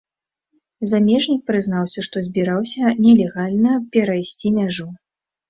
[0.93, 4.89] Замежнік прызнаўся, што збіраўся нелегальна перайсці мяжу.